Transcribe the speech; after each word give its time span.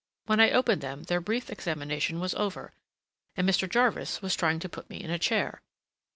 When 0.25 0.39
I 0.39 0.49
opened 0.49 0.81
them 0.81 1.03
their 1.03 1.21
brief 1.21 1.51
examination 1.51 2.19
was 2.19 2.33
over, 2.33 2.73
and 3.37 3.47
Mr. 3.47 3.69
Jarvis 3.69 4.19
was 4.19 4.35
trying 4.35 4.57
to 4.61 4.67
put 4.67 4.89
me 4.89 4.99
in 4.99 5.11
a 5.11 5.19
chair. 5.19 5.61